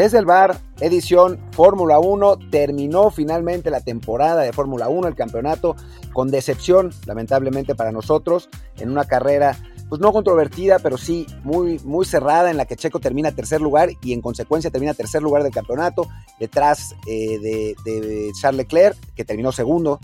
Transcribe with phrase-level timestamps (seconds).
[0.00, 5.76] Desde el bar, edición Fórmula 1, terminó finalmente la temporada de Fórmula 1, el campeonato,
[6.14, 9.58] con decepción, lamentablemente para nosotros, en una carrera,
[9.90, 13.90] pues no controvertida, pero sí muy, muy cerrada, en la que Checo termina tercer lugar
[14.00, 19.52] y en consecuencia termina tercer lugar del campeonato, detrás eh, de, Charles Leclerc, que terminó
[19.52, 20.00] segundo,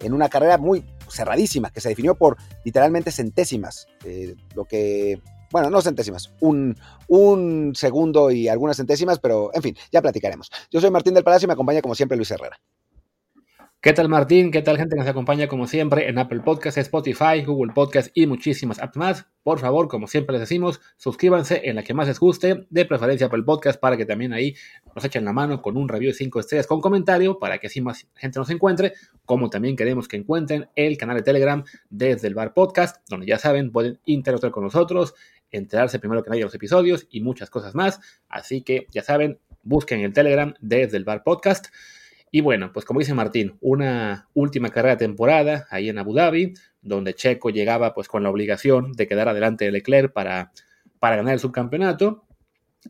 [0.00, 5.70] en una carrera muy cerradísima, que se definió por literalmente centésimas, eh, lo que bueno,
[5.70, 6.76] no centésimas, un,
[7.08, 10.50] un segundo y algunas centésimas, pero en fin, ya platicaremos.
[10.70, 12.58] Yo soy Martín del Palacio y me acompaña como siempre Luis Herrera.
[13.80, 14.50] ¿Qué tal Martín?
[14.50, 18.26] ¿Qué tal gente que nos acompaña como siempre en Apple Podcasts, Spotify, Google Podcasts y
[18.26, 19.26] muchísimas apps más?
[19.44, 23.28] Por favor, como siempre les decimos, suscríbanse en la que más les guste, de preferencia
[23.28, 24.56] Apple Podcast para que también ahí
[24.96, 27.80] nos echen la mano con un review de 5 estrellas con comentario para que así
[27.80, 32.34] más gente nos encuentre, como también queremos que encuentren el canal de Telegram desde el
[32.34, 35.14] Bar Podcast, donde ya saben, pueden interactuar con nosotros,
[35.50, 38.00] enterarse primero que nadie de los episodios y muchas cosas más.
[38.28, 41.66] Así que ya saben, busquen el Telegram desde el Bar Podcast.
[42.30, 46.54] Y bueno, pues como dice Martín, una última carrera de temporada ahí en Abu Dhabi,
[46.82, 50.52] donde Checo llegaba pues con la obligación de quedar adelante de Leclerc para,
[50.98, 52.26] para ganar el subcampeonato.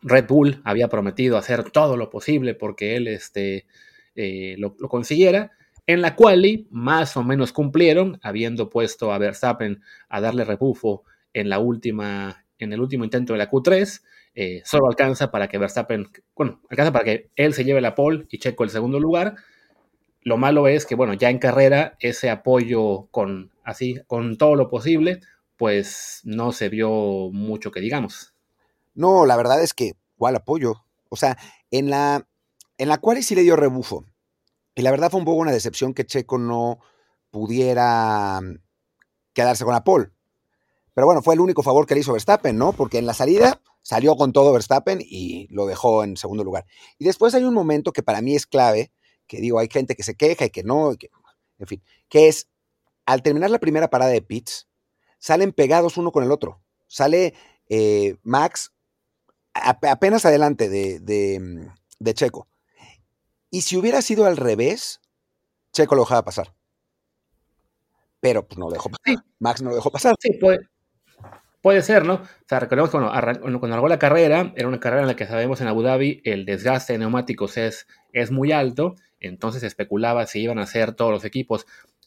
[0.02, 3.66] Red Bull había prometido hacer todo lo posible porque él este,
[4.14, 5.52] eh, lo, consiguiera.
[5.86, 11.48] En la quali más o menos cumplieron, habiendo puesto a Verstappen a darle rebufo en
[11.48, 14.02] la última en el último intento de la Q3.
[14.34, 16.06] Eh, solo alcanza para que Verstappen,
[16.36, 19.36] bueno, alcanza para que él se lleve la pole y Checo el segundo lugar.
[20.22, 24.68] Lo malo es que, bueno, ya en carrera ese apoyo con así, con todo lo
[24.68, 25.20] posible,
[25.56, 28.34] pues no se vio mucho que digamos.
[28.94, 30.84] No, la verdad es que, ¿cuál apoyo?
[31.08, 31.38] O sea,
[31.70, 32.26] en la,
[32.78, 34.04] en la cual sí le dio rebufo.
[34.74, 36.78] Y la verdad fue un poco una decepción que Checo no
[37.30, 38.60] pudiera mm,
[39.32, 40.10] quedarse con la pole.
[40.98, 42.72] Pero bueno, fue el único favor que le hizo Verstappen, ¿no?
[42.72, 46.66] Porque en la salida salió con todo Verstappen y lo dejó en segundo lugar.
[46.98, 48.90] Y después hay un momento que para mí es clave,
[49.28, 52.48] que digo, hay gente que se queja y que no, en fin, que es
[53.06, 54.66] al terminar la primera parada de pits,
[55.20, 56.64] salen pegados uno con el otro.
[56.88, 57.32] Sale
[57.68, 58.72] eh, Max
[59.52, 62.48] apenas adelante de, de, Checo.
[63.52, 65.00] Y si hubiera sido al revés,
[65.72, 66.56] Checo lo dejaba pasar.
[68.18, 69.24] Pero pues no lo dejó pasar.
[69.38, 70.16] Max no lo dejó pasar.
[70.18, 70.58] Sí, pues,
[71.68, 72.14] Puede ser, ¿no?
[72.14, 75.60] O sea, recordemos que cuando, arrancó la carrera, era una carrera en la que sabemos
[75.60, 80.40] en Abu Dhabi el desgaste de neumáticos es, es muy alto, entonces se especulaba si
[80.40, 81.66] iban a hacer todos los equipos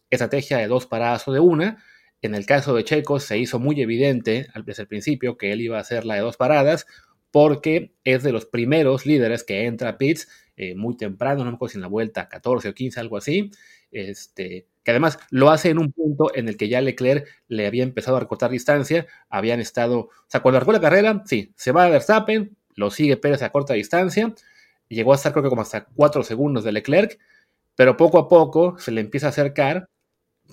[0.10, 1.78] estrategia de dos paradas o de una.
[2.24, 5.78] En el caso de Checo se hizo muy evidente desde el principio que él iba
[5.78, 6.88] a hacer la de dos paradas
[7.30, 11.56] porque es de los primeros líderes que entra a pits eh, muy temprano, no me
[11.58, 13.52] acuerdo si en la vuelta 14 o 15, algo así.
[13.92, 17.84] Este, que además lo hace en un punto en el que ya Leclerc le había
[17.84, 21.86] empezado a recortar distancia, habían estado, o sea, cuando arrancó la carrera, sí, se va
[21.86, 24.34] a Verstappen, lo sigue Pérez a corta distancia,
[24.88, 27.20] llegó a estar creo que como hasta 4 segundos de Leclerc,
[27.76, 29.90] pero poco a poco se le empieza a acercar,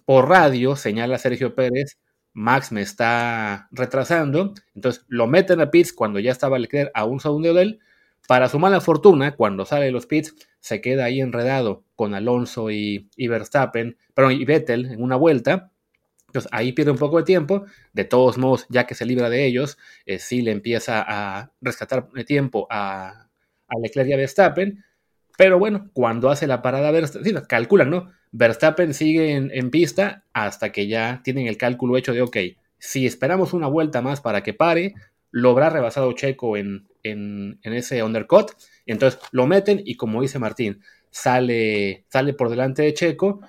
[0.07, 1.99] por radio señala Sergio Pérez,
[2.35, 7.21] Max me está retrasando, entonces lo meten a pits cuando ya estaba Leclerc a un
[7.21, 7.81] segundo de él,
[8.27, 12.71] para su mala fortuna, cuando sale de los pits, se queda ahí enredado con Alonso
[12.71, 15.71] y, Verstappen, perdón, y Vettel en una vuelta.
[16.27, 17.65] Entonces ahí pierde un poco de tiempo.
[17.93, 22.09] De todos modos, ya que se libra de ellos, eh, sí le empieza a rescatar
[22.27, 23.29] tiempo a,
[23.69, 24.85] a Leclerc y a Verstappen.
[25.39, 28.13] Pero bueno, cuando hace la parada, Verstappen, calculan, ¿no?
[28.31, 32.37] Verstappen sigue en, en, pista hasta que ya tienen el cálculo hecho de, ok,
[32.79, 34.95] si esperamos una vuelta más para que pare,
[35.31, 38.53] lo habrá rebasado Checo en, en, ese undercut.
[38.87, 43.41] Entonces lo meten y como dice Martín, sale, sale por delante de Checo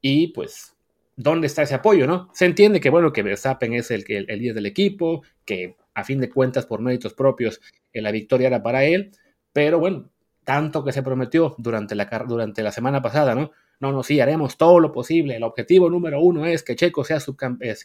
[0.00, 0.76] y pues,
[1.16, 2.30] ¿dónde está ese apoyo, no?
[2.32, 6.04] Se entiende que, bueno, que Verstappen es el, el, el líder del equipo, que a
[6.04, 7.60] fin de cuentas, por méritos propios,
[7.92, 9.10] eh, la victoria era para él,
[9.52, 10.10] pero bueno,
[10.44, 13.50] tanto que se prometió durante la, durante la semana pasada, ¿no?
[13.80, 15.36] No, no, sí, haremos todo lo posible.
[15.36, 17.18] El objetivo número uno es que Checo sea,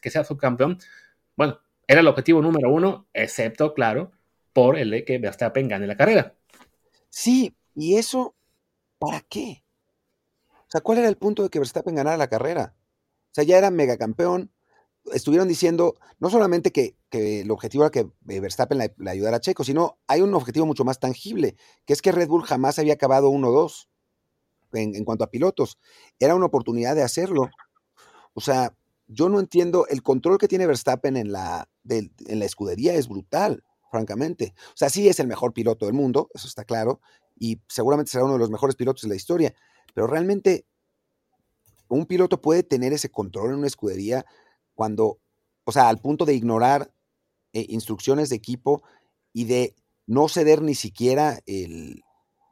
[0.02, 0.78] que sea subcampeón.
[1.36, 4.12] Bueno, era el objetivo número uno, excepto, claro,
[4.54, 6.36] por el de que Verstappen gane la carrera.
[7.10, 8.36] Sí, y eso,
[9.00, 9.64] ¿para qué?
[10.50, 12.76] O sea, ¿cuál era el punto de que Verstappen ganara la carrera?
[13.32, 14.52] O sea, ya era megacampeón.
[15.12, 19.64] Estuvieron diciendo no solamente que, el objetivo era que eh, Verstappen le, ayudara a Checo,
[19.64, 23.30] sino hay un objetivo mucho más tangible, que es que Red Bull jamás había acabado
[23.30, 23.88] 1-2
[24.74, 25.78] en, en cuanto a pilotos.
[26.20, 27.50] Era una oportunidad de hacerlo.
[28.34, 28.74] O sea,
[29.14, 33.64] yo no entiendo, el control que tiene Verstappen en la, en la escudería es brutal
[33.92, 34.54] francamente.
[34.70, 37.00] O sea, sí es el mejor piloto del mundo, eso está claro,
[37.38, 39.54] y seguramente será uno de los mejores pilotos de la historia,
[39.94, 40.66] pero realmente
[41.88, 44.26] un piloto puede tener ese control en una escudería
[44.74, 45.20] cuando,
[45.64, 46.92] o sea, al punto de ignorar
[47.54, 48.84] eh, instrucciones de equipo
[49.32, 49.76] y de
[50.08, 52.04] no ceder ni siquiera el,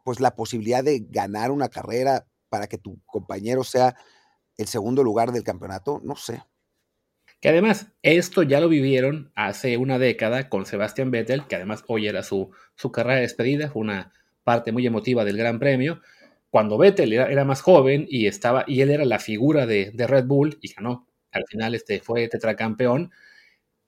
[0.03, 3.95] pues la posibilidad de ganar una carrera para que tu compañero sea
[4.57, 6.43] el segundo lugar del campeonato, no sé.
[7.41, 12.07] Que además, esto ya lo vivieron hace una década con Sebastian Vettel, que además hoy
[12.07, 16.01] era su, su carrera de despedida, fue una parte muy emotiva del Gran Premio.
[16.51, 20.59] Cuando Vettel era, más joven y estaba, y él era la figura de, Red Bull
[20.61, 23.11] y ganó, al final este, fue tetracampeón,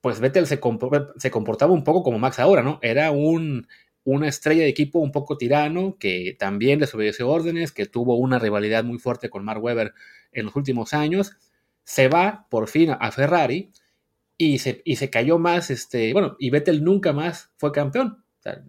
[0.02, 0.60] pues Vettel se,
[1.18, 2.80] se comportaba un poco como Max ahora, ¿no?
[2.82, 3.68] Era un,
[4.04, 8.84] una estrella de equipo un poco tirano, que también desobedeció órdenes, que tuvo una rivalidad
[8.84, 9.94] muy fuerte con Mark Webber
[10.32, 11.38] en los últimos años,
[11.84, 13.72] se va por fin a Ferrari
[14.38, 18.24] y se, y se cayó más, este, bueno, y Vettel nunca más fue campeón.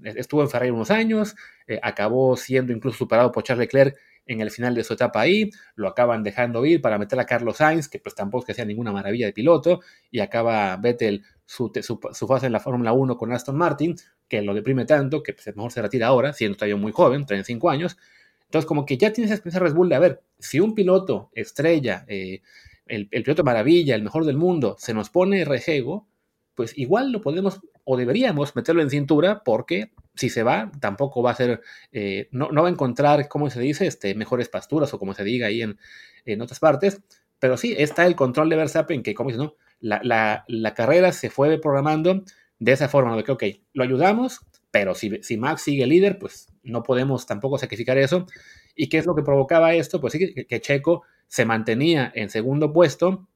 [0.04, 1.34] estuvo en Ferrari unos años,
[1.66, 3.96] eh, acabó siendo incluso superado por Charles Leclerc
[4.26, 7.58] en el final de su etapa ahí, lo acaban dejando ir para meter a Carlos
[7.58, 9.80] Sainz, que pues tampoco es que sea ninguna maravilla de piloto,
[10.10, 13.96] y acaba Vettel su, su, fase en la Fórmula 1 con Aston Martin,
[14.28, 17.68] que lo deprime tanto que pues, mejor se retira ahora, siendo todavía muy joven, 35
[17.70, 17.98] años.
[18.44, 22.04] Entonces, como que ya tienes esa experiencia Red de, a ver, si un piloto estrella,
[22.08, 22.40] eh,
[22.86, 26.06] el, piloto maravilla, el mejor del mundo, se nos pone rejego,
[26.54, 31.32] pues igual lo podemos o deberíamos meterlo en cintura porque si se va, tampoco va
[31.32, 31.60] a ser,
[31.92, 35.48] eh, no, va a encontrar, ¿cómo se dice?, este, mejores pasturas o como se diga
[35.48, 35.78] ahí en,
[36.24, 37.02] en otras partes.
[37.38, 39.56] Pero sí, está el control de Verstappen que, como dice, ¿no?
[39.80, 40.44] La,
[40.74, 42.22] carrera se fue programando
[42.58, 43.44] de esa forma, de que, ok,
[43.74, 44.40] lo ayudamos,
[44.70, 48.26] pero si, si Max sigue líder, pues no podemos tampoco sacrificar eso.
[48.74, 50.00] ¿Y qué es lo que provocaba esto?
[50.00, 53.26] Pues sí, que, Checo se mantenía en segundo puesto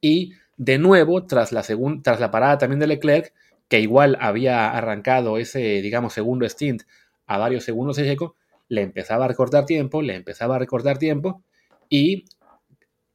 [0.00, 1.64] y de nuevo, tras la,
[2.02, 3.32] tras la parada también de Leclerc,
[3.68, 6.82] que igual había arrancado ese, digamos, segundo stint
[7.26, 8.36] a varios segundos de Checo,
[8.68, 11.42] le empezaba a recortar tiempo, le empezaba a recortar tiempo
[11.88, 12.24] y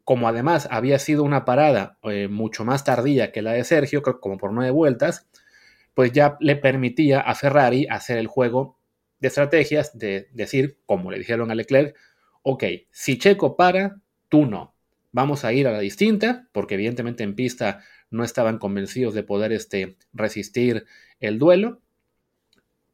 [0.04, 4.38] como además había sido una parada eh, mucho más tardía que la de Sergio, como
[4.38, 5.27] por nueve vueltas,
[5.94, 8.77] pues ya le permitía a Ferrari hacer el juego
[9.19, 11.95] de estrategias, de decir, como le dijeron a Leclerc,
[12.49, 13.99] ok, si Checo para,
[14.29, 14.73] tú no.
[15.11, 19.51] Vamos a ir a la distinta, porque evidentemente en pista no estaban convencidos de poder
[19.51, 20.85] este, resistir
[21.19, 21.81] el duelo.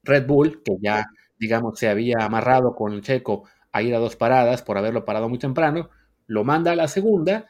[0.03, 1.05] Red Bull, que ya,
[1.37, 5.37] digamos, se había amarrado con Checo a ir a dos paradas por haberlo parado muy
[5.37, 5.89] temprano,
[6.25, 7.47] lo manda a la segunda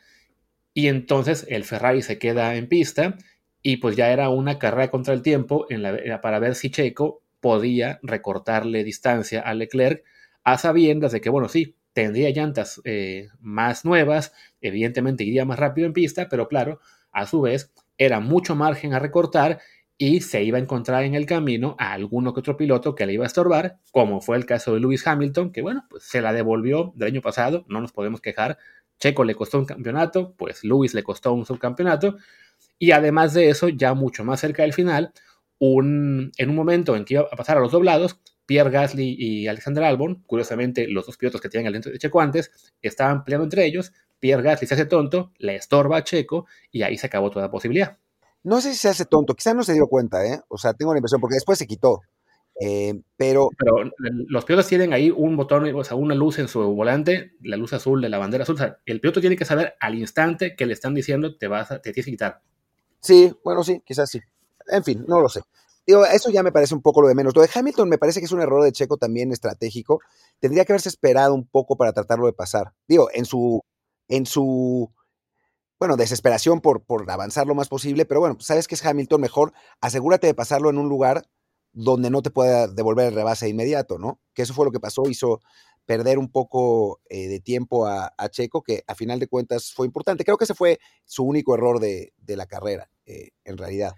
[0.73, 3.17] y entonces el Ferrari se queda en pista
[3.61, 8.00] y pues ya era una carrera contra el tiempo la, para ver si Checo podía
[8.03, 10.03] recortarle distancia a Leclerc
[10.44, 15.87] a sabiendas de que, bueno, sí, tendría llantas eh, más nuevas, evidentemente iría más rápido
[15.87, 16.79] en pista, pero claro,
[17.11, 19.59] a su vez era mucho margen a recortar
[19.97, 23.13] y se iba a encontrar en el camino a alguno que otro piloto que le
[23.13, 26.33] iba a estorbar, como fue el caso de Lewis Hamilton, que bueno, pues se la
[26.33, 28.57] devolvió del año pasado, no nos podemos quejar.
[28.99, 32.17] Checo le costó un campeonato, pues Lewis le costó un subcampeonato,
[32.79, 35.13] y además de eso, ya mucho más cerca del final,
[35.59, 39.83] en un momento en que iba a pasar a los doblados, Pierre Gasly y Alexander
[39.83, 42.51] Albon, curiosamente los dos pilotos que tenían el dentro de Checo antes,
[42.81, 46.97] estaban peleando entre ellos, Pierre Gasly se hace tonto, le estorba a Checo y ahí
[46.97, 47.97] se acabó toda posibilidad.
[48.43, 50.41] No sé si se hace tonto, quizás no se dio cuenta, ¿eh?
[50.49, 52.01] O sea, tengo la impresión, porque después se quitó.
[52.59, 53.49] Eh, pero...
[53.57, 53.89] pero
[54.27, 57.73] los pilotos tienen ahí un botón, o sea, una luz en su volante, la luz
[57.73, 58.55] azul de la bandera azul.
[58.55, 61.71] O sea, el piloto tiene que saber al instante que le están diciendo te vas
[61.71, 62.41] a, te tienes que quitar.
[63.00, 64.19] Sí, bueno, sí, quizás sí.
[64.67, 65.41] En fin, no lo sé.
[65.85, 67.35] Digo, eso ya me parece un poco lo de menos.
[67.35, 69.99] Lo de Hamilton me parece que es un error de Checo también estratégico.
[70.39, 72.73] Tendría que haberse esperado un poco para tratarlo de pasar.
[72.87, 73.61] Digo, en su,
[74.07, 74.91] en su
[75.79, 79.53] bueno, desesperación por, por avanzar lo más posible, pero bueno, sabes que es Hamilton mejor,
[79.81, 81.25] asegúrate de pasarlo en un lugar
[81.73, 84.21] donde no te pueda devolver el rebase inmediato, ¿no?
[84.33, 85.41] Que eso fue lo que pasó, hizo
[85.85, 90.23] perder un poco eh, de tiempo a, Checo, que a final de cuentas fue importante.
[90.23, 93.93] Creo que ese fue su único error de, la carrera, eh, en realidad.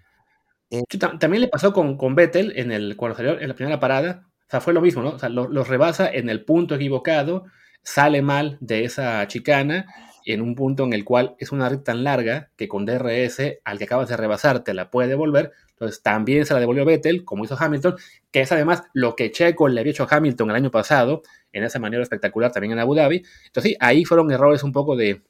[0.70, 0.82] Eh,
[1.20, 4.50] también le pasó con, con Vettel en el, cuando salió en la primera parada, o
[4.50, 5.10] sea, fue lo mismo, ¿no?
[5.10, 7.44] O sea, los rebasa en el punto equivocado,
[7.82, 9.86] sale mal de esa chicana
[10.24, 13.78] en un punto en el cual es una red tan larga que con DRS al
[13.78, 15.52] que acabas de rebasar te la puede devolver.
[15.70, 17.96] Entonces también se la devolvió Vettel, como hizo Hamilton,
[18.32, 21.62] que es además lo que Checo le había hecho a Hamilton el año pasado, en
[21.62, 23.22] esa maniera espectacular también en Abu Dhabi.
[23.46, 25.22] Entonces sí, ahí fueron errores un poco de,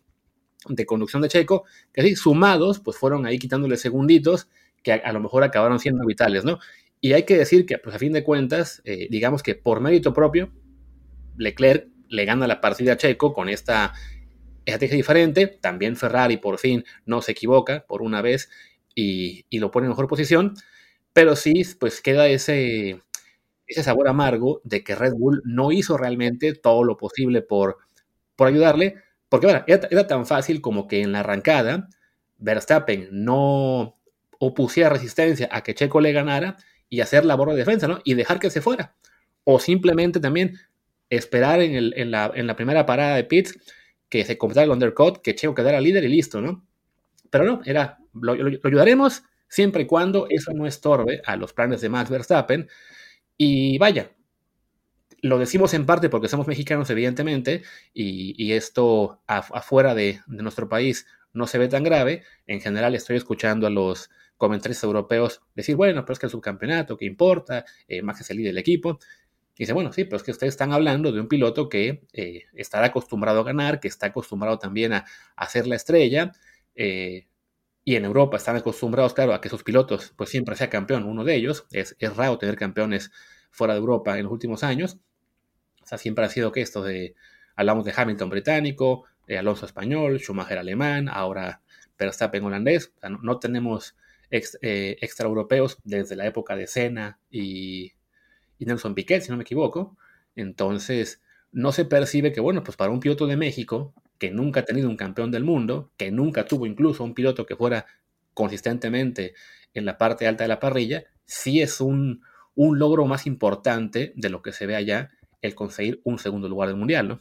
[0.87, 4.49] conducción de Checo, que sí, sumados, pues fueron ahí quitándole segunditos
[4.87, 6.61] que a, lo mejor acabaron siendo vitales, ¿no?
[7.00, 10.12] Y hay que decir que, pues a fin de cuentas, eh, digamos que por mérito
[10.12, 10.52] propio,
[11.37, 13.95] Leclerc le gana la partida a Checo con esta
[14.64, 15.49] estrategia diferente.
[15.49, 18.49] También Ferrari por fin no se equivoca por una vez
[18.95, 20.55] y, lo pone en mejor posición.
[21.12, 23.00] Pero sí, pues queda ese,
[23.83, 27.78] sabor amargo de que Red Bull no hizo realmente todo lo posible por,
[28.38, 29.02] ayudarle.
[29.28, 31.88] Porque era, tan fácil como que en la arrancada
[32.38, 33.97] Verstappen no
[34.38, 36.57] opusiera resistencia a que Checo le ganara
[36.88, 38.00] y hacer labor de defensa, ¿no?
[38.05, 38.95] Y dejar que se fuera.
[39.49, 40.59] o simplemente también
[41.09, 43.57] esperar en, la, primera parada de pits
[44.09, 46.66] que se completara el undercut, que Checo quedara líder y listo, ¿no?
[47.31, 48.33] Pero no, era, lo,
[48.64, 52.69] ayudaremos siempre y cuando eso no estorbe a los planes de Max Verstappen.
[53.37, 54.11] Y vaya,
[55.23, 57.62] lo decimos en parte porque somos mexicanos, evidentemente,
[57.93, 62.23] y, esto afuera de, nuestro país no se ve tan grave.
[62.47, 66.97] En general estoy escuchando a los comentarios europeos decir, bueno, pero es que el subcampeonato,
[66.97, 67.64] ¿qué importa?
[67.88, 68.99] Eh, Max es el del equipo.
[69.55, 72.45] Y dice, bueno, sí, pero es que ustedes están hablando de un piloto que eh,
[72.52, 76.33] estará acostumbrado a ganar, que está acostumbrado también a, hacer la estrella.
[76.75, 77.26] Eh,
[77.85, 81.25] y en Europa están acostumbrados, claro, a que sus pilotos pues siempre sea campeón, uno
[81.25, 81.66] de ellos.
[81.71, 83.11] Es, es raro tener campeones
[83.50, 84.99] fuera de Europa en los últimos años.
[85.83, 87.14] O sea, siempre ha sido que esto de,
[87.55, 91.62] hablamos de Hamilton británico, de Alonso español, Schumacher alemán, ahora
[91.99, 92.93] Verstappen holandés.
[92.97, 93.97] O sea, no, tenemos
[94.30, 97.92] eh, extra europeos desde la época de Senna y
[98.59, 99.97] Nelson Piquet, si no me equivoco.
[100.35, 104.64] Entonces, no se percibe que, bueno, pues para un piloto de México, que nunca ha
[104.64, 107.87] tenido un campeón del mundo, que nunca tuvo incluso un piloto que fuera
[108.35, 109.35] consistentemente
[109.75, 112.23] en la parte alta de la parrilla, sí es un,
[112.54, 115.11] un logro más importante de lo que se ve allá
[115.42, 117.21] el conseguir un segundo lugar del mundial, ¿no?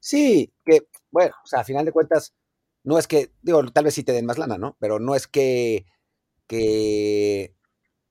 [0.00, 2.34] Sí, que, bueno, o sea, a final de cuentas,
[2.84, 4.76] no es que, digo, tal vez sí te den más lana, ¿no?
[4.80, 5.84] Pero no es que,
[6.50, 7.54] que,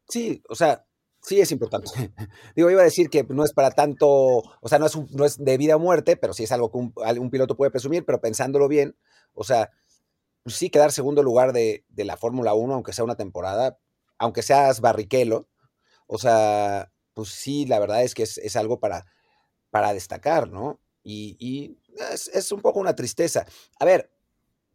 [0.08, 0.86] sí, o sea,
[1.22, 1.90] Sí, es importante.
[2.56, 5.38] Digo, iba a decir que no es para tanto, o sea, no es, no es
[5.38, 8.68] de vida o muerte, pero sí es algo que un, piloto puede presumir, pero pensándolo
[8.68, 8.96] bien,
[9.34, 9.70] o sea,
[10.44, 13.78] pues sí quedar segundo lugar de, la Fórmula 1, aunque sea una temporada,
[14.18, 15.50] aunque seas barriquelo,
[16.08, 19.06] o sea, pues sí, la verdad es que es, algo para,
[19.72, 20.80] para destacar, ¿no?
[21.04, 21.78] Y,
[22.14, 23.46] es, es, un poco una tristeza.
[23.80, 24.10] A ver,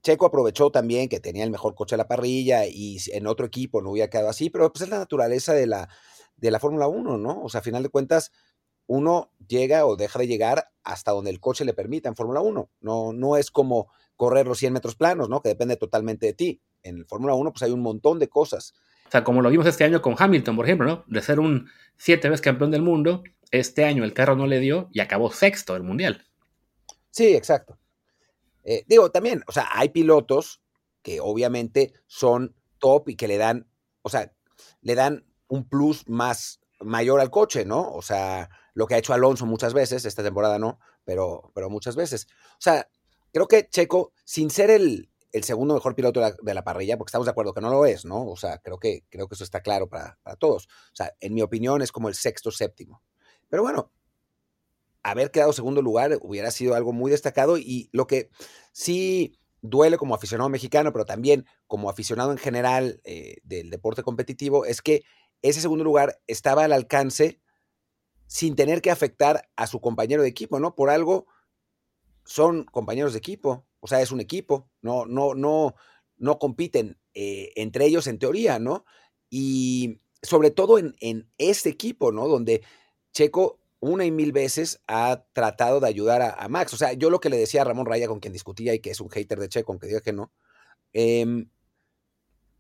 [0.05, 3.81] Checo aprovechó también que tenía el mejor coche de la parrilla y en otro equipo
[3.81, 5.89] no hubiera quedado así, pero pues es la naturaleza de la,
[6.37, 7.43] de la Fórmula 1, ¿no?
[7.43, 8.31] O sea, a final de cuentas,
[8.87, 12.71] uno llega o deja de llegar hasta donde el coche le permita en Fórmula 1.
[12.83, 15.41] No, no es como correr los 100 metros planos, ¿no?
[15.41, 16.61] Que depende totalmente de ti.
[16.83, 18.75] En Fórmula 1, pues hay un montón de cosas.
[19.09, 21.05] O sea, como lo vimos este año con Hamilton, por ejemplo, ¿no?
[21.07, 24.91] De ser un siete veces campeón del mundo, este año el carro no le dio
[24.93, 26.27] y acabó sexto del mundial.
[27.11, 27.79] Sí, exacto.
[28.65, 30.63] Eh, digo, también, o sea, hay pilotos
[31.03, 33.69] que obviamente son top y que le dan,
[34.03, 34.33] o sea,
[34.81, 37.93] le dan un plus más mayor al coche, ¿no?
[37.93, 41.95] O sea, lo que ha hecho Alonso muchas veces, esta temporada no, pero, pero muchas
[41.95, 42.27] veces.
[42.53, 42.89] O sea,
[43.33, 45.11] creo que Checo, sin ser el,
[45.43, 48.27] segundo mejor piloto de la, parrilla, porque estamos de acuerdo que no lo es, ¿no?
[48.27, 50.67] O sea, creo que, creo que eso está claro para, para todos.
[50.67, 53.03] O sea, en mi opinión es como el sexto, séptimo.
[53.49, 53.91] Pero bueno,
[55.05, 58.31] haber quedado segundo lugar hubiera sido algo muy destacado y lo que
[58.73, 64.65] sí duele como aficionado mexicano, pero también como aficionado en general eh, del deporte competitivo,
[64.65, 65.05] es que
[65.43, 67.41] ese segundo lugar estaba al alcance
[68.27, 70.75] sin tener que afectar a su compañero de equipo, ¿no?
[70.75, 71.27] Por algo
[72.25, 75.75] son compañeros de equipo, o sea, es un equipo, no, no, no,
[76.17, 78.87] no compiten eh, entre ellos en teoría, ¿no?
[79.29, 82.27] Y sobre todo en, en este equipo, ¿no?
[82.27, 82.63] Donde
[83.13, 86.73] Checo una y mil veces ha tratado de ayudar a, Max.
[86.75, 88.91] O sea, yo lo que le decía a Ramón Raya, con quien discutía y que
[88.91, 90.33] es un hater de Checo, aunque diga que no,
[90.93, 91.51] em,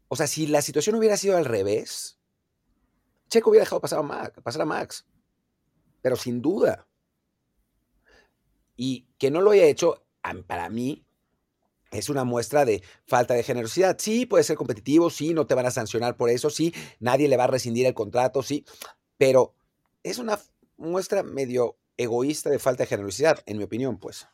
[0.09, 2.19] o sea, si la situación hubiera sido al revés,
[3.29, 5.07] Checo hubiera dejado pasar a Max, pasar a Max.
[6.03, 6.87] Pero sin duda.
[8.77, 10.05] Y que no lo haya hecho,
[10.47, 11.07] para mí,
[11.91, 13.97] es una muestra de falta de generosidad.
[13.99, 17.37] Sí, puede ser competitivo, sí, no te van a sancionar por eso, sí, nadie le
[17.37, 18.65] va a rescindir el contrato, sí,
[19.17, 19.55] pero
[20.03, 20.39] es una
[20.77, 24.29] muestra medio egoísta de falta de generosidad, en mi opinión, pues.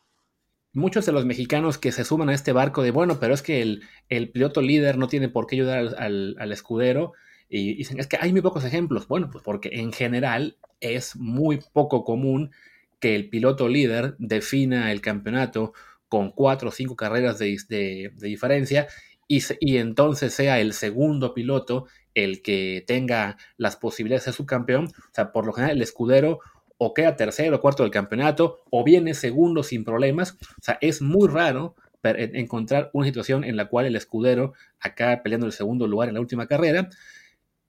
[0.72, 3.60] Muchos de los mexicanos que se suman a este barco de, bueno, pero es que
[3.60, 7.12] el, piloto líder no tiene por qué ayudar al escudero,
[7.50, 9.08] y dicen, es que hay muy pocos ejemplos.
[9.08, 12.52] Bueno, pues porque en general es muy poco común
[13.00, 15.72] que el piloto líder defina el campeonato
[16.08, 18.86] con cuatro o cinco carreras de, diferencia
[19.26, 24.86] y, y, entonces sea el segundo piloto el que tenga las posibilidades de ser subcampeón.
[24.86, 26.40] O sea, por lo general el escudero
[26.78, 30.32] o queda tercero o cuarto del campeonato o viene segundo sin problemas.
[30.32, 35.46] O sea, es muy raro encontrar una situación en la cual el escudero acaba peleando
[35.46, 36.88] el segundo lugar en la última carrera.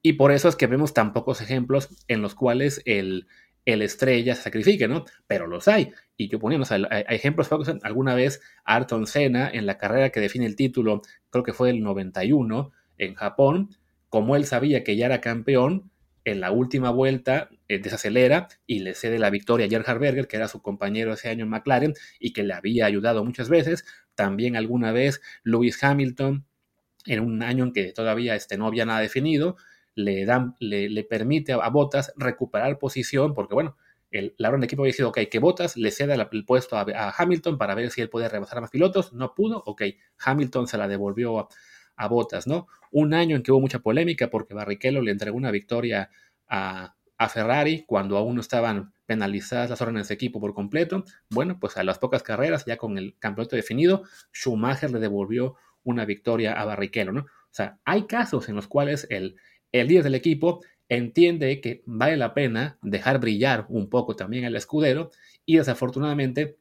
[0.02, 3.28] Y por eso es que vemos tan pocos ejemplos en los cuales el,
[3.66, 5.06] el estrella se sacrifique, ¿no?
[5.28, 5.92] Pero los hay.
[6.18, 7.50] Y yo ponía, o sea, hay, ejemplos,
[7.84, 11.84] alguna vez Ayrton Senna en la carrera que define el título, creo que fue el
[11.84, 13.70] 91 en Japón,
[14.12, 15.90] como él sabía que ya era campeón,
[16.26, 20.36] en la última vuelta eh, desacelera y le cede la victoria a Gerhard Berger, que
[20.36, 23.86] era su compañero ese año en McLaren y que le había ayudado muchas veces.
[24.14, 26.46] También alguna vez Lewis Hamilton,
[27.06, 29.56] en un año en que todavía este, no había nada definido,
[29.96, 33.78] le, dan, le, permite a, Botas recuperar posición, porque bueno,
[34.12, 37.14] el, la orden de equipo había sido, ok, que Bottas le ceda el puesto a,
[37.18, 39.84] Hamilton para ver si él puede rebasar a más pilotos, no pudo, ok,
[40.20, 41.48] Hamilton se la devolvió a,
[42.02, 42.68] a Bottas, ¿no?
[42.92, 46.10] Un año en que hubo mucha polémica porque Barrichello le entregó una victoria
[46.48, 51.04] a, a Ferrari cuando aún no estaban penalizadas las órdenes de equipo por completo.
[51.30, 54.02] Bueno, pues a las pocas carreras, ya con el campeonato definido,
[54.34, 57.22] Schumacher le devolvió una victoria a Barrichello, ¿no?
[57.22, 59.36] O sea, hay casos en los cuales el,
[59.72, 64.56] el líder del equipo entiende que vale la pena dejar brillar un poco también al
[64.56, 65.12] escudero
[65.46, 66.58] y desafortunadamente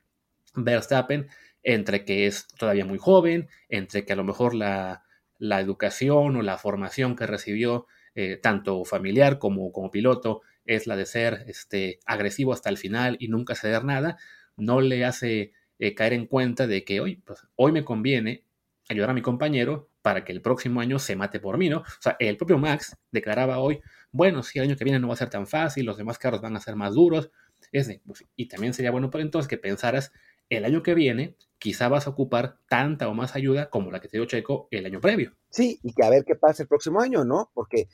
[0.54, 1.28] Verstappen,
[1.62, 5.04] entre que es todavía muy joven, entre que a lo mejor la,
[5.40, 10.94] la educación o la formación que recibió, eh, tanto familiar como como piloto, es la
[10.94, 14.18] de ser este, agresivo hasta el final y nunca ceder nada,
[14.56, 18.44] no le hace eh, caer en cuenta de que hoy, pues, hoy me conviene
[18.88, 21.78] ayudar a mi compañero para que el próximo año se mate por mí, ¿no?
[21.78, 23.80] O sea, el propio Max declaraba hoy,
[24.12, 26.40] bueno, si el año que viene no va a ser tan fácil, los demás carros
[26.40, 27.30] van a ser más duros,
[27.72, 30.12] es pues, y también sería bueno para entonces que pensaras,
[30.50, 34.08] el año que viene quizá vas a ocupar tanta o más ayuda como la que
[34.08, 35.36] te dio Checo el año previo.
[35.50, 37.50] Sí, y que a ver qué pasa el próximo año, ¿no?
[37.54, 37.88] Porque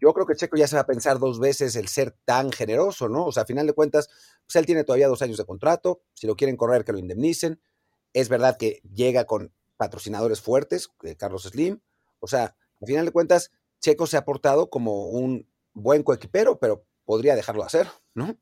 [0.00, 3.08] yo creo que Checo ya se va a pensar dos veces el ser tan generoso,
[3.08, 3.24] ¿no?
[3.24, 4.08] O sea, a final de cuentas,
[4.44, 7.60] pues él tiene todavía dos años de contrato, si lo quieren correr, que lo indemnicen.
[8.12, 11.80] Es verdad que llega con patrocinadores fuertes, eh, Carlos Slim.
[12.18, 16.84] O sea, a final de cuentas, Checo se ha portado como un buen coequipero, pero
[17.04, 18.36] podría dejarlo hacer, ¿no?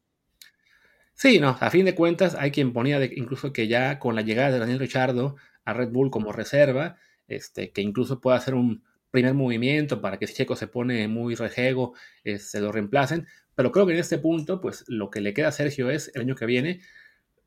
[1.20, 4.22] Sí, no, a fin de cuentas hay quien ponía de, incluso que ya con la
[4.22, 5.36] llegada de Daniel Richardo
[5.66, 6.96] a Red Bull como reserva,
[7.28, 11.34] este, que incluso pueda hacer un primer movimiento para que si Checo se pone muy
[11.34, 11.92] rejego,
[12.24, 13.26] se lo reemplacen.
[13.54, 16.22] Pero creo que en este punto, pues lo que le queda a Sergio es el
[16.22, 16.80] año que viene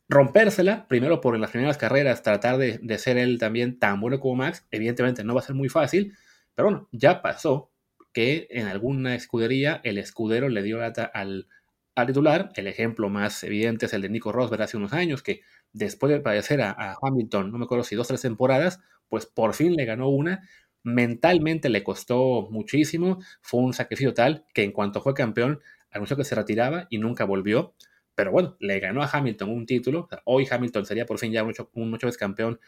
[0.07, 4.35] rompérsela, primero por las primeras carreras, tratar de, de, ser él también tan bueno como
[4.35, 4.67] Max.
[4.69, 6.13] Evidentemente no va a ser muy fácil,
[6.53, 7.71] pero bueno, ya pasó
[8.13, 11.47] que en alguna escudería el escudero le dio lata al,
[11.95, 12.51] al titular.
[12.55, 16.19] El ejemplo más evidente es el de Nico Rosberg hace unos años, que después de
[16.19, 18.79] padecer a, Hamilton, no me acuerdo si dos o tres temporadas,
[19.09, 20.47] pues por fin le ganó una.
[20.83, 26.23] Mentalmente le costó muchísimo, fue un sacrificio tal que en cuanto fue campeón anunció que
[26.25, 27.73] se retiraba y nunca volvió.
[28.15, 30.07] Pero bueno, le ganó a Hamilton un título.
[30.25, 32.59] hoy Hamilton sería por fin ya un ocho, un veces campeón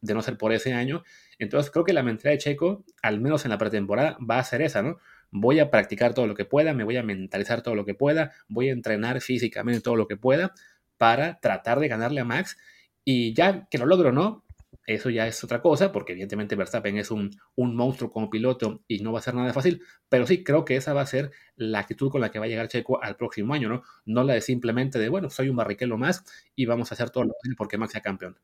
[0.00, 1.02] de no ser por ese año.
[1.38, 4.62] Entonces creo que la mentalidad de Checo, al menos en la pretemporada, va a ser
[4.62, 4.98] esa, ¿no?
[5.30, 8.32] Voy a practicar todo lo que pueda, me voy a mentalizar todo lo que pueda,
[8.48, 10.52] voy a entrenar físicamente todo lo que pueda
[10.96, 12.56] para tratar de ganarle a Max.
[13.04, 14.44] Y ya que lo logro no,
[14.86, 19.00] eso ya es otra cosa, porque evidentemente Verstappen es un, un, monstruo como piloto y
[19.00, 21.80] no va a ser nada fácil, pero sí creo que esa va a ser la
[21.80, 23.82] actitud con la que va a llegar Checo al próximo año, ¿no?
[24.06, 26.24] No la de simplemente de, bueno, soy un barriquelo más
[26.56, 28.38] y vamos a hacer todo lo que porque Max sea campeón.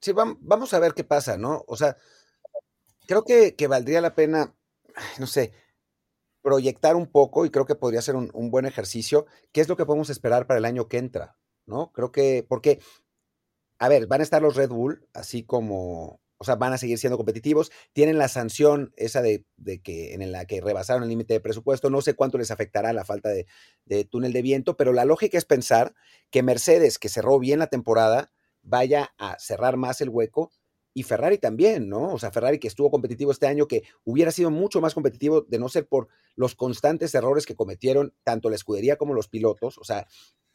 [0.00, 1.64] Sí, vamos a ver qué pasa, ¿no?
[1.66, 1.96] O sea,
[3.06, 4.54] creo que, que valdría la pena,
[5.18, 5.52] no sé,
[6.42, 9.26] proyectar un poco y creo que podría ser un, buen ejercicio.
[9.52, 11.38] ¿Qué es lo que podemos esperar para el año que entra?
[11.66, 11.92] ¿No?
[11.92, 12.80] Creo que, porque,
[13.78, 16.98] a ver, van a estar los Red Bull, así como, o sea, van a seguir
[16.98, 17.70] siendo competitivos.
[17.92, 19.46] Tienen la sanción esa de,
[19.82, 21.88] que en la que rebasaron el límite de presupuesto.
[21.88, 23.46] No sé cuánto les afectará la falta de,
[23.84, 25.94] de túnel de viento, pero la lógica es pensar
[26.30, 30.50] que Mercedes, que cerró bien la temporada, vaya a cerrar más el hueco
[30.94, 32.12] y Ferrari también, ¿no?
[32.12, 35.58] O sea, Ferrari que estuvo competitivo este año, que hubiera sido mucho más competitivo de
[35.58, 39.78] no ser por los constantes errores que cometieron tanto la escudería como los pilotos.
[39.78, 40.06] O sea,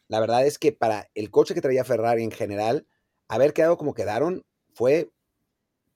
[0.07, 2.87] la verdad es que para el coche que traía Ferrari en general,
[3.27, 5.11] haber quedado como quedaron fue,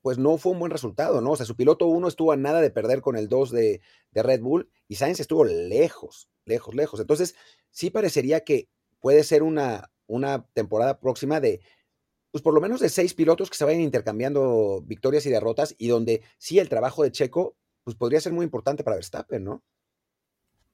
[0.01, 1.31] pues no fue un buen resultado, ¿no?
[1.31, 4.23] O sea, su piloto 1 estuvo a nada de perder con el 2 de, de
[4.23, 6.99] Red Bull y Sainz estuvo lejos, lejos, lejos.
[6.99, 7.35] Entonces,
[7.69, 11.61] sí parecería que puede ser una, una temporada próxima de
[12.31, 15.87] pues por lo menos de seis pilotos que se vayan intercambiando victorias y derrotas y
[15.87, 19.63] donde sí el trabajo de Checo pues podría ser muy importante para Verstappen, ¿no?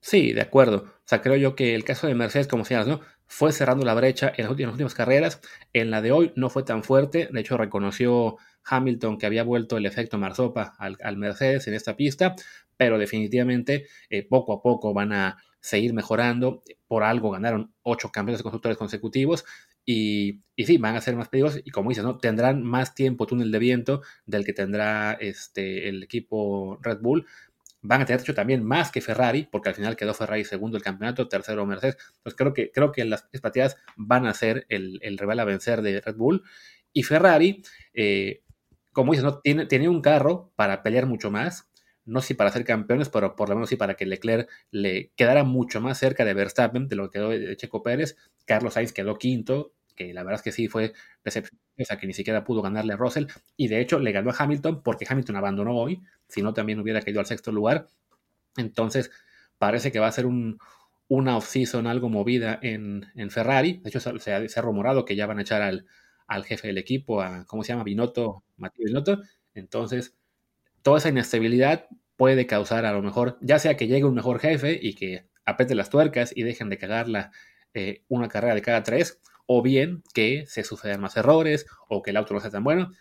[0.00, 0.76] Sí, de acuerdo.
[0.76, 3.00] O sea, creo yo que el caso de Mercedes, como señalas, ¿no?
[3.26, 5.40] Fue cerrando la brecha en las últimas, carreras.
[5.72, 7.28] En la de hoy no fue tan fuerte.
[7.32, 11.96] De hecho, reconoció Hamilton que había vuelto el efecto Marzopa al, al Mercedes en esta
[11.96, 12.36] pista.
[12.76, 16.62] Pero definitivamente, eh, poco a poco van a seguir mejorando.
[16.86, 19.44] Por algo ganaron ocho campeones de constructores consecutivos.
[19.90, 22.18] Y, y, sí, van a ser más peligrosos y como dices, ¿no?
[22.18, 27.24] tendrán más tiempo túnel de viento del que tendrá este, el equipo Red Bull.
[27.80, 30.82] Van a tener hecho también más que Ferrari, porque al final quedó Ferrari segundo el
[30.82, 31.96] campeonato, tercero Mercedes.
[32.18, 35.80] Entonces creo que, creo que las espateadas van a ser el, el, rival a vencer
[35.80, 36.42] de Red Bull.
[36.92, 37.62] Y Ferrari,
[37.94, 38.42] eh,
[38.92, 39.40] como dices, ¿no?
[39.40, 41.70] tiene, tiene un carro para pelear mucho más
[42.08, 45.12] no sé si para ser campeones, pero por lo menos sí para que Leclerc le
[45.14, 48.16] quedara mucho más cerca de Verstappen de lo que quedó de Checo Pérez.
[48.46, 50.92] Carlos Sainz quedó quinto, que la verdad es que sí fue
[51.26, 54.82] sea, que ni siquiera pudo ganarle a Russell, y de hecho le ganó a Hamilton
[54.82, 57.88] porque Hamilton abandonó hoy, si no también hubiera caído al sexto lugar.
[58.56, 59.10] Entonces,
[59.58, 60.58] parece que va a ser un,
[61.08, 63.80] una off-season algo movida en, Ferrari.
[63.82, 65.86] De hecho, se ha, rumorado que ya van a echar al,
[66.26, 67.84] al, jefe del equipo, a, ¿cómo se llama?
[67.84, 69.20] Binotto, Matías Binotto.
[69.54, 70.14] Entonces,
[70.82, 74.78] toda esa inestabilidad puede causar a lo mejor, ya sea que llegue un mejor jefe
[74.80, 77.30] y que apete las tuercas y dejen de cagarla
[77.74, 82.10] eh, una carrera de cada tres, o bien que se sucedan más errores o que
[82.10, 82.92] el auto no sea tan bueno.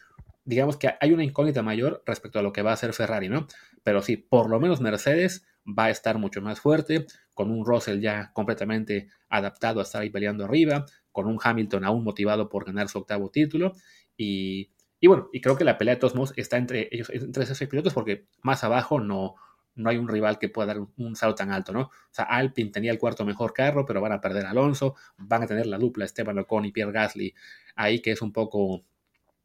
[0.45, 3.47] Digamos que hay una incógnita mayor respecto a lo que va a hacer Ferrari, ¿no?
[3.83, 7.99] Pero sí, por lo menos Mercedes va a estar mucho más fuerte, con un Russell
[7.99, 12.87] ya completamente adaptado a estar ahí peleando arriba, con un Hamilton aún motivado por ganar
[12.87, 13.73] su octavo título.
[14.15, 14.71] Y,
[15.05, 17.69] bueno, y creo que la pelea de todos modos está entre ellos, entre esos seis
[17.69, 19.35] pilotos, porque más abajo no,
[19.77, 21.81] no hay un rival que pueda dar un, salto tan alto, ¿no?
[21.81, 25.43] O sea, Alpine tenía el cuarto mejor carro, pero van a perder a Alonso, van
[25.43, 27.33] a tener la dupla Esteban Ocon y Pierre Gasly
[27.75, 28.83] ahí que es un poco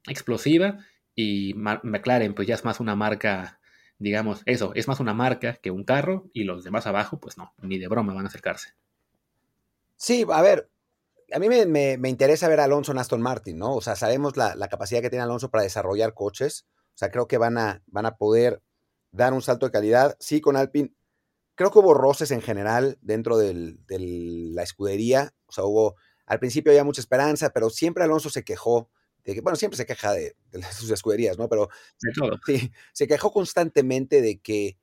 [0.09, 0.79] explosiva
[1.15, 3.61] y McLaren pues ya es más una marca,
[3.99, 7.53] digamos, eso, es más una marca que un carro y los demás abajo pues no,
[7.61, 8.75] ni de broma van a acercarse.
[9.97, 10.71] Sí, a ver,
[11.33, 13.75] a mí me, interesa ver a Alonso en Aston Martin, ¿no?
[13.75, 17.29] O sea, sabemos la, la, capacidad que tiene Alonso para desarrollar coches, o sea, creo
[17.29, 18.63] que van a, van a poder
[19.13, 20.17] dar un salto de calidad.
[20.19, 20.93] Sí, con Alpine,
[21.55, 25.33] creo que hubo roces en general dentro de la escudería.
[25.47, 25.97] O sea, hubo,
[26.27, 28.91] al principio había mucha esperanza, pero siempre Alonso se quejó
[29.25, 30.35] de que, bueno, siempre se queja de,
[30.73, 31.49] sus escuderías, ¿no?
[31.49, 31.69] Pero
[32.47, 34.79] sí, se quejó constantemente de que,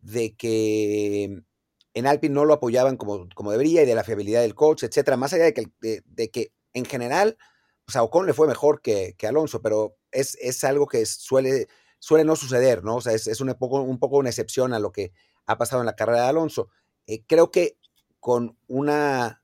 [0.00, 1.42] de que
[1.94, 5.16] en Alpine no lo apoyaban como, como debería y de la fiabilidad del coach, etcétera.
[5.16, 7.36] Más allá de que, de, que en general,
[7.86, 11.68] o sea, Ocon le fue mejor que, que Alonso, pero es, es algo que suele
[12.04, 12.96] suele no suceder, ¿no?
[12.96, 15.12] O sea, es, un, poco, un poco una excepción a lo que
[15.46, 16.68] ha pasado en la carrera de Alonso.
[17.06, 17.78] Eh, creo que
[18.20, 19.42] con una,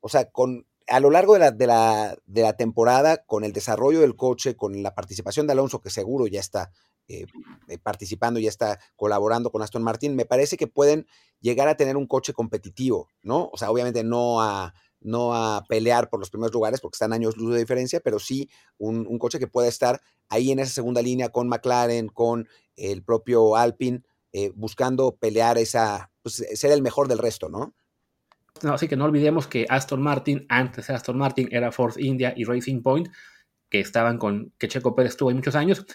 [0.00, 3.52] o sea, con a lo largo de la, de, la, de la, temporada, con el
[3.52, 6.70] desarrollo del coche, con la participación de Alonso, que seguro ya está
[7.08, 7.26] eh,
[7.68, 11.06] eh, participando, ya está colaborando con Aston Martin, me parece que pueden
[11.40, 13.50] llegar a tener un coche competitivo, ¿no?
[13.52, 17.36] O sea, obviamente no a, no a pelear por los primeros lugares porque están años
[17.36, 21.30] luz de diferencia, pero sí un, coche que pueda estar ahí en esa segunda línea
[21.30, 27.18] con McLaren, con el propio Alpine, eh, buscando pelear esa, pues, ser el mejor del
[27.18, 27.74] resto, ¿no?
[28.62, 32.34] No, así que no olvidemos que Aston Martin, antes de Aston Martin, era Force India
[32.36, 33.08] y Racing Point,
[33.68, 35.86] que estaban con, que Checo Pérez estuvo ahí muchos años,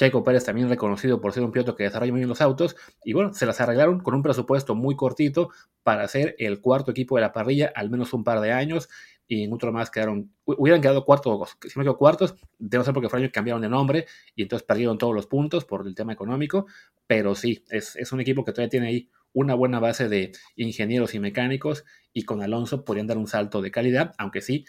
[0.00, 2.74] Checo Pérez también reconocido por ser un piloto que desarrolla muy bien los autos.
[3.04, 5.50] Y bueno, se las arreglaron con un presupuesto muy cortito
[5.82, 8.88] para hacer el cuarto equipo de la parrilla al menos un par de años.
[9.28, 13.18] Y en otro más quedaron, hubieran quedado cuartos, si no cuartos, debo ser porque fue
[13.18, 16.64] año cambiaron de nombre y entonces perdieron todos los puntos por el tema económico.
[17.06, 21.14] Pero sí, es, es un equipo que todavía tiene ahí una buena base de ingenieros
[21.14, 21.84] y mecánicos
[22.14, 24.64] y con Alonso podrían dar un salto de calidad, aunque sí,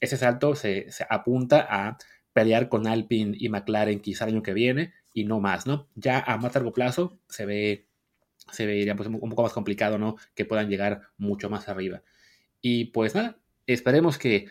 [0.00, 1.98] ese salto se apunta a
[2.40, 5.88] pelear con Alpine y McLaren quizá el año que viene y no más, ¿no?
[5.94, 7.86] Ya a más largo plazo se ve,
[8.50, 10.16] se vería pues, un poco más complicado, ¿no?
[10.34, 12.02] Que puedan llegar mucho más arriba.
[12.62, 14.46] Y pues nada, esperemos que,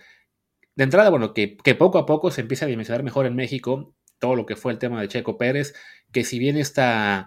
[0.75, 4.35] de entrada, bueno, que, poco a poco se empiece a dimensionar mejor en México todo
[4.35, 5.73] lo que fue el tema de Checo Pérez,
[6.11, 7.25] que si bien esta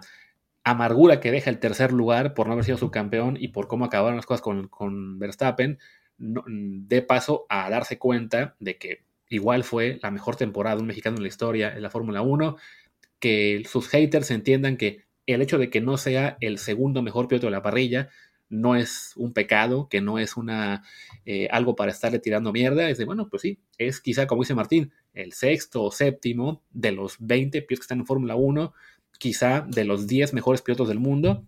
[0.63, 4.15] amargura que deja el tercer lugar por no haber sido subcampeón y por cómo acabaron
[4.15, 5.77] las cosas con, con Verstappen,
[6.17, 10.87] no, dé paso a darse cuenta de que igual fue la mejor temporada de un
[10.87, 12.57] mexicano en la historia en la Fórmula 1,
[13.19, 17.47] que sus haters entiendan que el hecho de que no sea el segundo mejor piloto
[17.47, 18.09] de la parrilla
[18.49, 20.83] no es un pecado, que no es una
[21.25, 24.53] eh, algo para estarle tirando mierda, es de, bueno, pues sí, es quizá, como dice
[24.53, 28.73] Martín, el sexto o séptimo de los 20 pilotos que están en Fórmula 1,
[29.17, 31.47] quizá de los 10 mejores pilotos del mundo,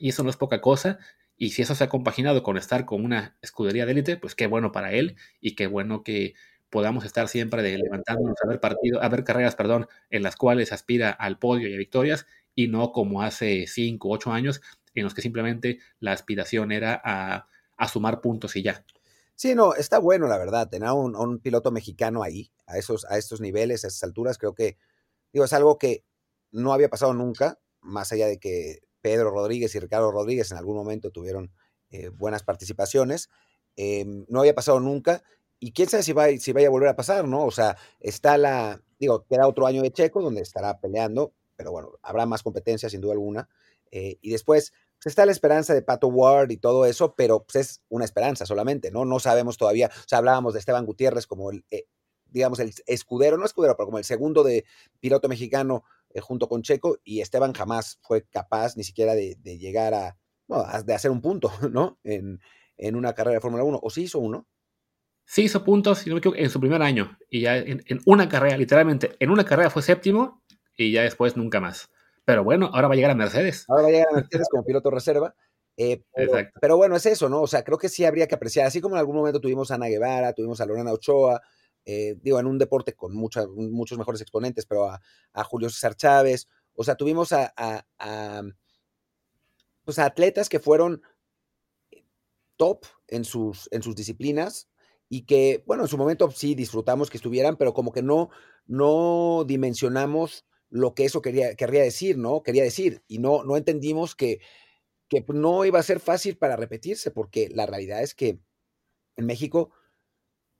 [0.00, 0.98] y eso no es poca cosa,
[1.36, 4.46] y si eso se ha compaginado con estar con una escudería de élite, pues qué
[4.46, 6.34] bueno para él, y qué bueno que
[6.72, 11.10] podamos estar siempre levantándonos a ver partido, a ver carreras, perdón, en las cuales aspira
[11.10, 14.62] al podio y a victorias y no como hace 5, 8 años
[14.94, 17.46] en los que simplemente la aspiración era a,
[17.88, 18.86] sumar puntos y ya.
[19.34, 23.18] Sí, no, está bueno, la verdad, tener a un, piloto mexicano ahí, a, esos, a
[23.18, 24.78] estos niveles, a esas alturas, creo que,
[25.30, 26.06] digo, es algo que
[26.52, 30.76] no había pasado nunca, más allá de que Pedro Rodríguez y Ricardo Rodríguez en algún
[30.76, 31.52] momento tuvieron
[31.90, 33.28] eh, buenas participaciones,
[33.76, 35.22] em, no había pasado nunca
[35.62, 37.44] y quién sabe si, va, si vaya a volver a pasar, ¿no?
[37.44, 41.92] O sea, está la, digo, queda otro año de Checo donde estará peleando, pero bueno,
[42.02, 43.48] habrá más competencia sin duda alguna.
[43.92, 47.54] Eh, y después pues está la esperanza de Pato Ward y todo eso, pero pues
[47.54, 49.04] es una esperanza solamente, ¿no?
[49.04, 51.84] No sabemos todavía, o sea, hablábamos de Esteban Gutiérrez como el, eh,
[52.26, 54.64] digamos, el escudero, no escudero, pero como el segundo de
[54.98, 59.94] piloto mexicano eh, junto con Checo, y Esteban jamás fue capaz ni siquiera de, llegar
[59.94, 60.18] a,
[60.84, 62.00] de hacer un punto, ¿no?
[62.02, 62.40] En,
[62.78, 64.48] en una carrera de Fórmula 1, o sí hizo uno.
[65.24, 67.16] Sí hizo puntos, si no me equivoco, en su primer año.
[67.30, 70.42] Y ya en, una carrera, literalmente, en una carrera fue séptimo
[70.76, 71.88] y ya después nunca más.
[72.24, 73.64] Pero bueno, ahora va a llegar a Mercedes.
[73.68, 75.34] Ahora va a llegar a Mercedes como piloto reserva.
[75.76, 76.02] Eh,
[76.60, 77.42] pero, bueno, es eso, ¿no?
[77.42, 79.76] O sea, creo que sí habría que apreciar, así como en algún momento tuvimos a
[79.76, 81.40] Ana Guevara, tuvimos a Lorena Ochoa,
[81.84, 85.00] eh, digo, en un deporte con muchos mejores exponentes, pero a,
[85.44, 87.52] Julio César Chávez, o sea, tuvimos a,
[89.84, 91.02] pues a atletas que fueron
[92.56, 94.68] top en sus, en sus disciplinas
[95.14, 98.30] y que, bueno, en su momento sí disfrutamos que estuvieran, pero como que no,
[98.64, 102.42] no dimensionamos lo que eso quería, querría decir, ¿no?
[102.42, 104.40] Quería decir, y no, no entendimos que,
[105.10, 108.40] que no iba a ser fácil para repetirse, porque la realidad es que
[109.16, 109.70] en México,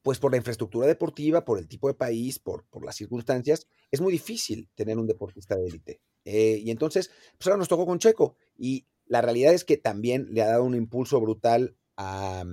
[0.02, 4.02] pues por la infraestructura deportiva, por el tipo de país, por, por las circunstancias, es
[4.02, 6.02] muy difícil tener un deportista de élite.
[6.26, 10.26] Eh, y entonces, pues ahora nos tocó con Checo, y la realidad es que también
[10.30, 12.44] le ha dado un impulso brutal a,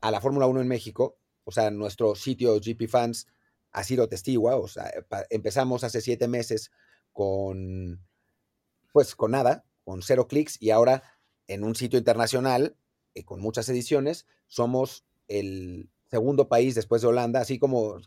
[0.00, 3.26] a la Fórmula 1 en México, o sea, nuestro sitio GP Fans
[3.72, 4.90] ha sido testigo, o sea,
[5.30, 6.70] empezamos hace siete meses
[7.12, 8.06] con,
[8.92, 11.02] pues con nada, con cero clics y ahora
[11.46, 12.76] en un sitio internacional,
[13.14, 18.00] eh, con muchas ediciones, somos el segundo país después de Holanda, así como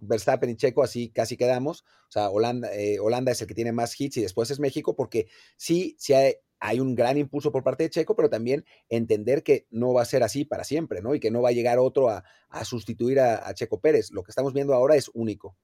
[0.00, 1.82] Verstappen y Checo, así casi quedamos.
[2.08, 4.94] O sea, Holanda, eh, Holanda es el que tiene más hits y después es México,
[4.94, 9.42] porque sí, sí hay, hay un gran impulso por parte de Checo, pero también entender
[9.42, 11.14] que no va a ser así para siempre, ¿no?
[11.14, 12.24] Y que no va a llegar otro a,
[12.64, 14.10] sustituir a, Checo Pérez.
[14.10, 15.56] Lo que estamos viendo ahora es único.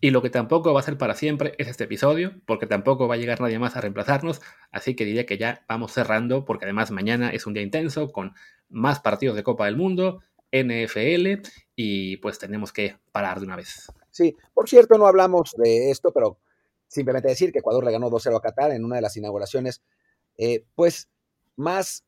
[0.00, 3.14] Y lo que tampoco va a ser para siempre es este episodio, porque tampoco va
[3.14, 6.90] a llegar nadie más a reemplazarnos, así que diría que ya vamos cerrando, porque además
[6.90, 8.34] mañana es un día intenso con
[8.68, 10.20] más partidos de Copa del Mundo,
[10.52, 13.90] NFL, y pues tenemos que parar de una vez.
[14.10, 16.38] Sí, por cierto, no hablamos de esto, pero
[16.86, 19.82] simplemente decir que Ecuador le ganó 2-0 a Qatar en una de las inauguraciones
[20.36, 21.08] eh, pues
[21.56, 22.04] más,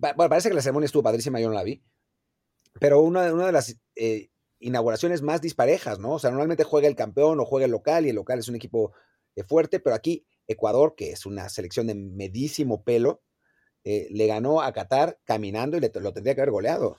[0.00, 1.82] parece que la ceremonia estuvo padrísima, yo no la vi,
[2.80, 6.12] pero una, una de las eh, inauguraciones más disparejas, ¿no?
[6.12, 8.56] O sea, normalmente juega el campeón o juega el local y el local es un
[8.56, 8.92] equipo
[9.34, 13.22] eh, fuerte, pero aquí Ecuador, que es una selección de medísimo pelo,
[13.84, 16.98] le ganó a Qatar caminando y le, lo tendría que haber goleado.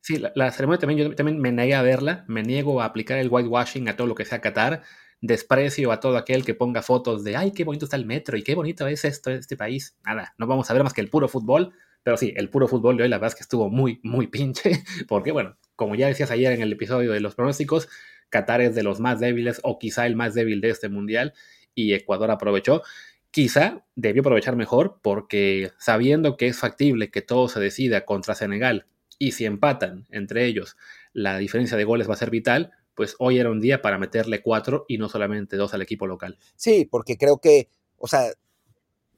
[0.00, 3.30] Sí, la, ceremonia también, yo también me negué a verla, me niego a aplicar el
[3.30, 4.82] whitewashing a todo lo que sea Qatar
[5.26, 8.42] desprecio a todo aquel que ponga fotos de, ay, qué bonito está el metro y
[8.42, 9.96] qué bonito es esto, este país.
[10.04, 12.98] Nada, no vamos a ver más que el puro fútbol, pero sí, el puro fútbol
[12.98, 16.30] de hoy la verdad es que estuvo muy, muy pinche, porque bueno, como ya decías
[16.30, 17.88] ayer en el episodio de los pronósticos,
[18.28, 21.32] Qatar es de los más débiles o quizá el más débil de este mundial
[21.74, 22.82] y Ecuador aprovechó.
[23.30, 28.86] Quizá debió aprovechar mejor porque sabiendo que es factible que todo se decida contra Senegal
[29.18, 30.76] y si empatan entre ellos
[31.14, 34.42] la diferencia de goles va a ser vital, pues hoy era un día para meterle
[34.42, 36.38] cuatro y no solamente dos al equipo local.
[36.56, 38.32] Sí, porque creo que, o sea,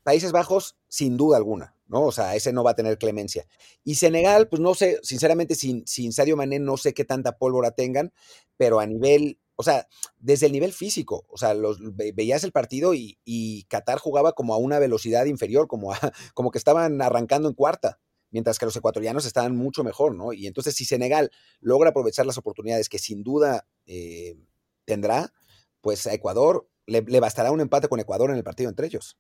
[0.02, 2.04] Países Bajos, sin duda alguna, ¿no?
[2.04, 3.46] O sea, ese no va a tener clemencia.
[3.84, 7.72] Y Senegal, pues no sé, sinceramente, sin, sin Sadio Mané, no sé qué tanta pólvora
[7.72, 8.12] tengan,
[8.56, 12.94] pero a nivel, o sea, desde el nivel físico, o sea, los, veías el partido
[12.94, 15.98] y, y Qatar jugaba como a una velocidad inferior, como, a,
[16.34, 17.98] como que estaban arrancando en cuarta
[18.30, 20.32] mientras que los ecuatorianos estaban mucho mejor, ¿no?
[20.32, 24.36] Y entonces si Senegal logra aprovechar las oportunidades que sin duda eh,
[24.84, 25.32] tendrá,
[25.80, 29.16] pues a Ecuador le, bastará un empate con Ecuador en el partido entre ellos.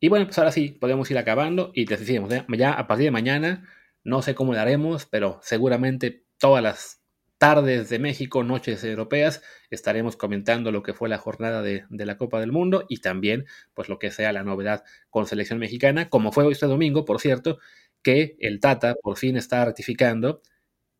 [0.00, 3.10] Y bueno, pues ahora sí, podemos ir acabando y les decimos, ya a partir de
[3.10, 3.68] mañana,
[4.02, 7.00] no sé cómo lo haremos, pero seguramente todas las
[7.38, 12.16] tardes de México, noches europeas, estaremos comentando lo que fue la jornada de, de, la
[12.16, 13.44] Copa del Mundo y también
[13.74, 17.58] pues lo que sea la novedad con selección mexicana, como fue este domingo, por cierto,
[18.06, 20.40] que el Tata por fin está ratificando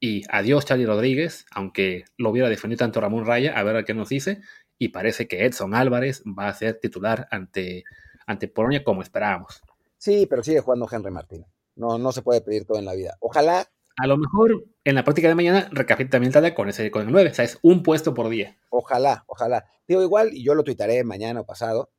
[0.01, 4.09] y adiós Charlie Rodríguez, aunque lo hubiera defendido tanto Ramón Raya, a ver qué nos
[4.09, 4.41] dice,
[4.77, 7.85] y parece que Edson Álvarez va a ser titular ante,
[8.27, 9.63] ante Polonia como esperábamos.
[9.99, 11.47] Sí, pero sigue jugando Henry Martín.
[11.77, 13.17] No, no se puede pedir todo en la vida.
[13.21, 13.71] Ojalá.
[13.99, 17.07] A lo mejor en la práctica de mañana recapitula también el Tata con, ese, con
[17.07, 18.59] el 9, o sea, es un puesto por día.
[18.69, 19.71] Ojalá, ojalá.
[19.87, 21.93] Digo igual, y yo lo tuitaré mañana o pasado,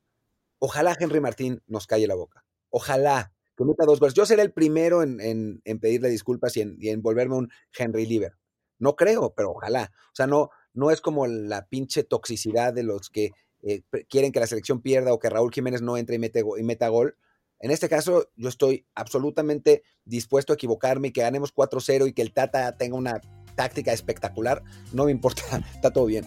[0.58, 2.44] ojalá Henry Martín nos calle la boca.
[2.68, 4.14] Ojalá, que meta dos goles.
[4.14, 5.18] Yo seré el primero en,
[5.64, 8.34] en, pedirle disculpas y en, volverme un Henry Lieber.
[8.78, 9.90] No creo, pero ojalá.
[10.06, 14.38] O sea, no, no es como la pinche toxicidad de los que eh, quieren que
[14.38, 17.16] la selección pierda o que Raúl Jiménez no entre y, mete, y meta gol.
[17.58, 22.22] En este caso, yo estoy absolutamente dispuesto a equivocarme y que ganemos 4-0 y que
[22.22, 23.20] el Tata tenga una
[23.56, 24.62] táctica espectacular.
[24.92, 25.42] No me importa,
[25.74, 26.24] está todo bien.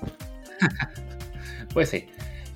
[1.73, 2.07] pues sí.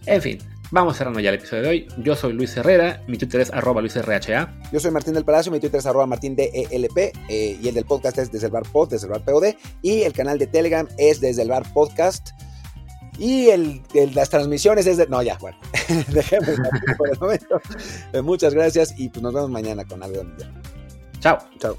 [0.06, 0.40] En fin,
[0.72, 1.88] Vamos cerrando ya el episodio de hoy.
[1.98, 4.54] Yo soy Luis Herrera, mi Twitter es arroba luisrha.
[4.72, 8.18] Yo soy Martín del Palacio, mi Twitter es arroba martindelp eh, y el del podcast
[8.18, 11.22] es desde el bar pod, desde el bar POD y el canal de Telegram es
[11.22, 12.30] desde el bar podcast.
[13.18, 13.82] Y el,
[14.14, 15.08] las transmisiones desde...
[15.08, 15.58] No, ya, bueno,
[16.10, 16.50] dejemos
[16.98, 17.62] por el momento.
[18.12, 20.24] Eh, muchas gracias y pues nos vemos mañana con algo.
[21.22, 21.38] Chao.
[21.60, 21.78] Chao.